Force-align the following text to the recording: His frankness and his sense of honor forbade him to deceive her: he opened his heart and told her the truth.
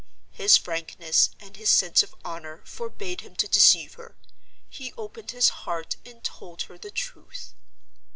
His 0.31 0.57
frankness 0.57 1.29
and 1.39 1.55
his 1.57 1.69
sense 1.69 2.01
of 2.01 2.15
honor 2.25 2.63
forbade 2.65 3.21
him 3.21 3.35
to 3.35 3.47
deceive 3.47 3.93
her: 3.97 4.15
he 4.67 4.93
opened 4.97 5.29
his 5.29 5.49
heart 5.49 5.95
and 6.03 6.23
told 6.23 6.63
her 6.63 6.77
the 6.79 6.89
truth. 6.89 7.53